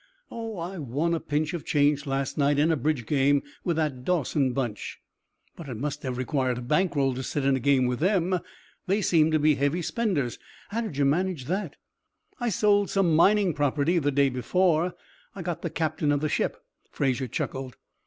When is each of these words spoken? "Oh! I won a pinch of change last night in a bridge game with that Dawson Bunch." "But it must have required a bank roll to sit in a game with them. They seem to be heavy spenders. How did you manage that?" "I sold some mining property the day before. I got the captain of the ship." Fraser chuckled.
"Oh! 0.31 0.57
I 0.57 0.79
won 0.79 1.13
a 1.13 1.19
pinch 1.19 1.53
of 1.53 1.63
change 1.63 2.07
last 2.07 2.35
night 2.35 2.57
in 2.57 2.71
a 2.71 2.75
bridge 2.75 3.05
game 3.05 3.43
with 3.63 3.75
that 3.75 4.03
Dawson 4.03 4.51
Bunch." 4.51 4.99
"But 5.55 5.69
it 5.69 5.77
must 5.77 6.01
have 6.01 6.17
required 6.17 6.57
a 6.57 6.61
bank 6.63 6.95
roll 6.95 7.13
to 7.13 7.21
sit 7.21 7.45
in 7.45 7.55
a 7.55 7.59
game 7.59 7.85
with 7.85 7.99
them. 7.99 8.39
They 8.87 9.03
seem 9.03 9.29
to 9.29 9.37
be 9.37 9.53
heavy 9.53 9.83
spenders. 9.83 10.39
How 10.69 10.81
did 10.81 10.97
you 10.97 11.05
manage 11.05 11.45
that?" 11.45 11.75
"I 12.39 12.49
sold 12.49 12.89
some 12.89 13.15
mining 13.15 13.53
property 13.53 13.99
the 13.99 14.09
day 14.09 14.29
before. 14.29 14.95
I 15.35 15.43
got 15.43 15.61
the 15.61 15.69
captain 15.69 16.11
of 16.11 16.19
the 16.21 16.29
ship." 16.29 16.57
Fraser 16.89 17.27
chuckled. 17.27 17.77